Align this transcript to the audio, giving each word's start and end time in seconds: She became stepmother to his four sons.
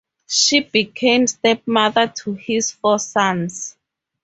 She 0.27 0.61
became 0.61 1.27
stepmother 1.27 2.07
to 2.23 2.33
his 2.33 2.71
four 2.71 2.97
sons. 2.97 3.75